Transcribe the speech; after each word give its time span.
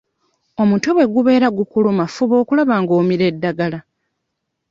Omutwe 0.61 0.91
bwe 0.95 1.09
gubeera 1.15 1.47
gukuluma 1.57 2.03
fuba 2.15 2.35
okulaba 2.41 2.75
nga 2.81 2.93
omira 3.01 3.23
eddagala. 3.31 3.79